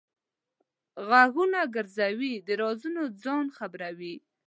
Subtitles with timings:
[1.07, 4.15] غوږونه ګرځوي؛ د رازونو ځان خبروي.